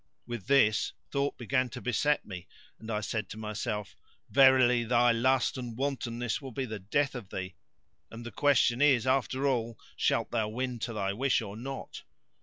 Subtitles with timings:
[0.25, 2.47] With this, thought began to beset me
[2.79, 3.95] and I said to myself,
[4.31, 7.53] "Verily thy lust and wantonness will be the death of thee;
[8.09, 12.01] and the question is after all shalt thou win to thy wish or not?"